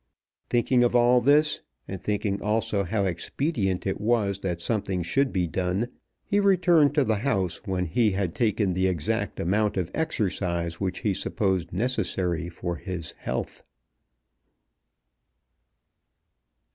Thinking 0.49 0.83
of 0.83 0.95
all 0.95 1.21
this, 1.21 1.59
and 1.87 2.01
thinking 2.01 2.41
also 2.41 2.83
how 2.85 3.05
expedient 3.05 3.85
it 3.85 4.01
was 4.01 4.39
that 4.39 4.59
something 4.59 5.03
should 5.03 5.31
be 5.31 5.45
done, 5.45 5.89
he 6.25 6.39
returned 6.39 6.95
to 6.95 7.03
the 7.03 7.17
house 7.17 7.57
when 7.65 7.85
he 7.85 8.13
had 8.13 8.33
taken 8.33 8.73
the 8.73 8.87
exact 8.87 9.39
amount 9.39 9.77
of 9.77 9.91
exercise 9.93 10.79
which 10.79 11.01
he 11.01 11.13
supposed 11.13 11.71
necessary 11.71 12.49
for 12.49 12.77
his 12.77 13.11
health. 13.19 13.61